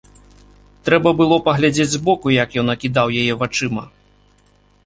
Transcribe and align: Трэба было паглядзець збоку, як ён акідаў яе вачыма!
Трэба 0.89 1.09
было 1.19 1.37
паглядзець 1.47 1.87
збоку, 1.97 2.27
як 2.43 2.57
ён 2.63 2.67
акідаў 2.75 3.07
яе 3.23 3.33
вачыма! 3.43 3.83